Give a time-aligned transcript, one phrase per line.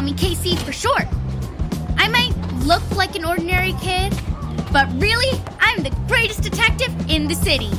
[0.00, 1.06] call me KC for short.
[1.98, 2.34] I might
[2.64, 4.14] look like an ordinary kid,
[4.72, 7.70] but really, I'm the greatest detective in the city.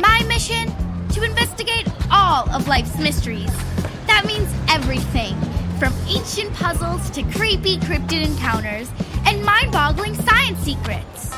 [0.00, 0.72] My mission?
[1.10, 3.52] To investigate all of life's mysteries.
[4.06, 5.38] That means everything
[5.78, 8.88] from ancient puzzles to creepy cryptid encounters
[9.26, 11.34] and mind boggling science secrets.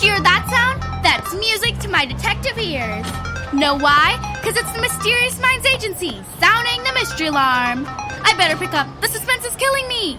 [0.00, 0.80] Hear that sound?
[1.02, 3.31] That's music to my detective ears.
[3.52, 4.16] Know why?
[4.40, 7.84] Because it's the Mysterious Minds Agency sounding the mystery alarm.
[7.86, 8.86] I better pick up.
[9.02, 10.18] The suspense is killing me.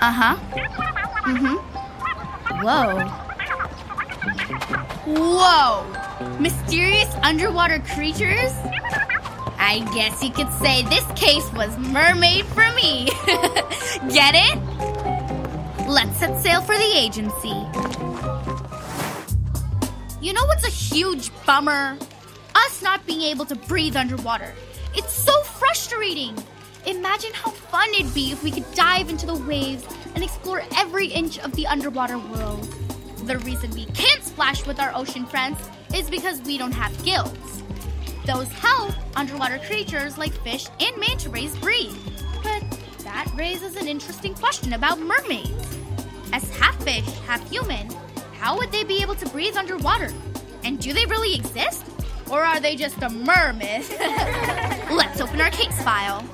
[0.00, 0.36] Uh huh.
[1.24, 1.78] Mm hmm.
[2.62, 3.28] Whoa.
[5.08, 6.38] Whoa!
[6.38, 8.52] Mysterious underwater creatures?
[9.58, 13.06] I guess you could say this case was mermaid for me.
[14.12, 14.58] Get it?
[15.88, 17.56] Let's set sail for the agency.
[20.20, 21.96] You know what's a huge bummer?
[22.56, 24.52] Us not being able to breathe underwater.
[24.96, 26.36] It's so frustrating.
[26.86, 31.06] Imagine how fun it'd be if we could dive into the waves and explore every
[31.06, 32.64] inch of the underwater world.
[33.26, 35.60] The reason we can't splash with our ocean friends
[35.94, 37.62] is because we don't have gills.
[38.26, 41.96] Those help underwater creatures like fish and manta rays breathe.
[42.42, 42.64] But
[43.04, 45.78] that raises an interesting question about mermaids.
[46.32, 47.88] As half fish, half human,
[48.38, 50.10] how would they be able to breathe underwater?
[50.64, 51.84] And do they really exist?
[52.30, 53.84] Or are they just a mermaid?
[54.90, 56.24] Let's open our case file.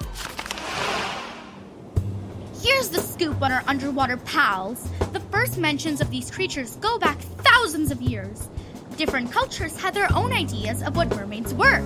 [2.62, 4.88] Here's the scoop on our underwater pals.
[5.12, 8.48] The first mentions of these creatures go back thousands of years.
[8.97, 11.82] Different cultures had their own ideas of what mermaids were.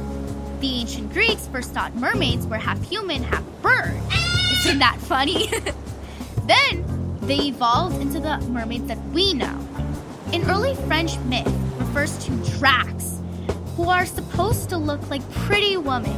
[0.61, 4.01] The ancient Greeks first thought mermaids were half human, half bird.
[4.61, 5.47] Isn't that funny?
[6.47, 9.59] then they evolved into the mermaids that we know.
[10.31, 13.19] An early French myth refers to dracs,
[13.77, 16.17] who are supposed to look like pretty women,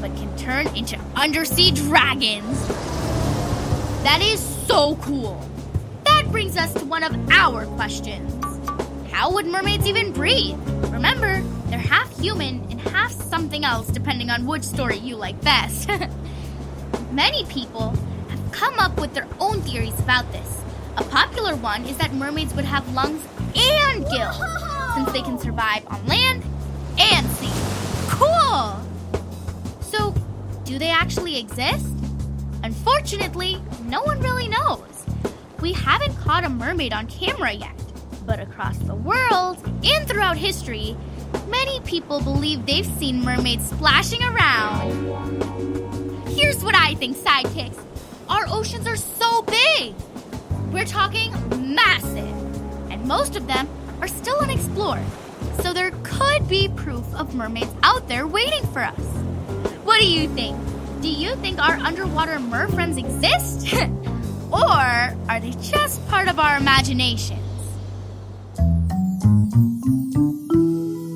[0.00, 2.66] but can turn into undersea dragons.
[4.02, 5.40] That is so cool.
[6.04, 8.34] That brings us to one of our questions.
[9.12, 10.58] How would mermaids even breathe?
[10.90, 15.88] Remember, they're half human and half something else, depending on which story you like best.
[17.12, 17.90] Many people
[18.30, 20.58] have come up with their own theories about this.
[20.98, 23.22] A popular one is that mermaids would have lungs
[23.54, 24.36] and gills,
[24.94, 26.42] since they can survive on land
[26.98, 27.52] and sea.
[28.08, 28.76] Cool!
[29.80, 30.12] So,
[30.64, 31.86] do they actually exist?
[32.64, 35.06] Unfortunately, no one really knows.
[35.60, 37.80] We haven't caught a mermaid on camera yet,
[38.26, 40.96] but across the world and throughout history,
[41.48, 44.90] many people believe they've seen mermaids splashing around.
[46.30, 47.84] Here's what I think, sidekicks
[48.28, 49.94] our oceans are so big.
[53.08, 53.66] Most of them
[54.02, 55.02] are still unexplored.
[55.62, 59.00] So there could be proof of mermaids out there waiting for us.
[59.82, 60.58] What do you think?
[61.00, 63.72] Do you think our underwater mer friends exist?
[64.52, 67.40] or are they just part of our imaginations?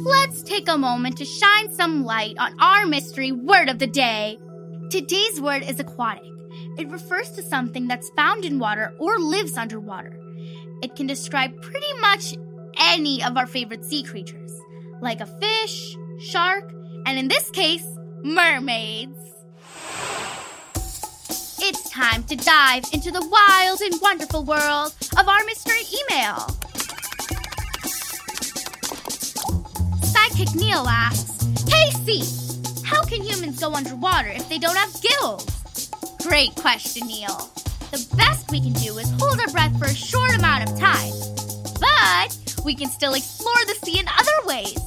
[0.06, 4.38] Let's take a moment to shine some light on our mystery word of the day.
[4.88, 6.24] Today's word is aquatic.
[6.78, 10.21] It refers to something that's found in water or lives underwater.
[10.82, 12.34] It can describe pretty much
[12.76, 14.52] any of our favorite sea creatures,
[15.00, 16.72] like a fish, shark,
[17.06, 17.86] and in this case,
[18.24, 19.16] mermaids.
[21.64, 26.34] It's time to dive into the wild and wonderful world of our mystery email.
[30.02, 35.46] Sidekick Neil asks, Hey C, how can humans go underwater if they don't have gills?
[36.26, 37.52] Great question, Neil.
[37.92, 41.12] The best we can do is hold our breath for a short amount of time.
[41.78, 44.78] But we can still explore the sea in other ways.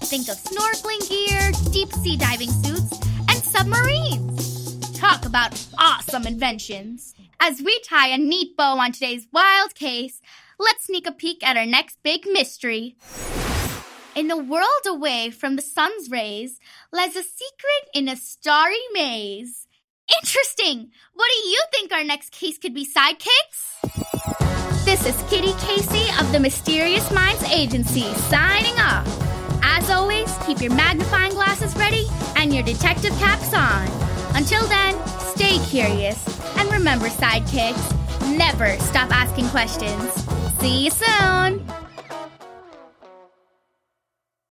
[0.00, 2.98] Think of snorkeling gear, deep sea diving suits,
[3.28, 4.98] and submarines.
[4.98, 7.14] Talk about awesome inventions.
[7.38, 10.22] As we tie a neat bow on today's wild case,
[10.58, 12.96] let's sneak a peek at our next big mystery.
[14.16, 16.60] In a world away from the sun's rays
[16.90, 19.66] lies a secret in a starry maze.
[20.12, 20.90] Interesting!
[21.14, 24.84] What do you think our next case could be, sidekicks?
[24.84, 29.06] This is Kitty Casey of the Mysterious Minds Agency signing off.
[29.62, 32.06] As always, keep your magnifying glasses ready
[32.36, 33.88] and your detective caps on.
[34.36, 34.94] Until then,
[35.34, 36.22] stay curious
[36.58, 40.12] and remember, sidekicks, never stop asking questions.
[40.60, 41.83] See you soon!